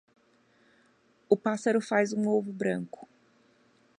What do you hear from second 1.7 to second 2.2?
faz